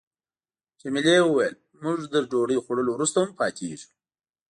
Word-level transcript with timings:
جميلې 0.81 1.15
وويل: 1.23 1.55
موږ 1.83 1.99
تر 2.13 2.23
ډوډۍ 2.31 2.57
خوړلو 2.63 2.91
وروسته 2.93 3.17
هم 3.19 3.31
پاتېږو. 3.39 3.87